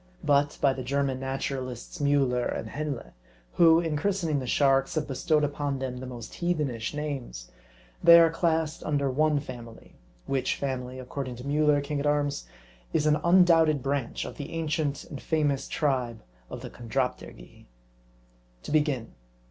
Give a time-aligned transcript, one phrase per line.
[0.23, 3.13] But by the German naturalists Miiller and Henle,
[3.53, 7.51] who, in christening the sharks, have bestowed upon them the most heathenish names,
[8.03, 12.47] they are classed under one family; which family, according to Miiller, king at arms,
[12.93, 17.65] is an un doubted branch of the ancient and famous tribe of the Chon dropterygii.
[18.63, 19.13] To begin.